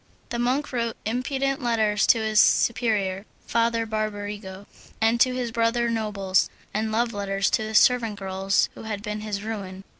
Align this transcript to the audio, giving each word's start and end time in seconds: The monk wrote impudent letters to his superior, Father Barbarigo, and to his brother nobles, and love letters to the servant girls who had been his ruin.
The 0.29 0.39
monk 0.39 0.73
wrote 0.73 0.97
impudent 1.05 1.61
letters 1.61 2.07
to 2.07 2.17
his 2.17 2.39
superior, 2.39 3.27
Father 3.45 3.85
Barbarigo, 3.85 4.65
and 4.99 5.21
to 5.21 5.35
his 5.35 5.51
brother 5.51 5.89
nobles, 5.91 6.49
and 6.73 6.91
love 6.91 7.13
letters 7.13 7.51
to 7.51 7.63
the 7.63 7.75
servant 7.75 8.17
girls 8.17 8.67
who 8.73 8.81
had 8.85 9.03
been 9.03 9.19
his 9.21 9.43
ruin. 9.43 9.83